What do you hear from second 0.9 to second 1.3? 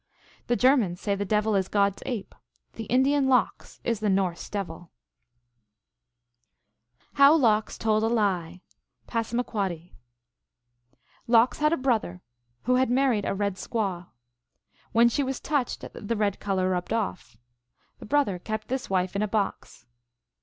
say the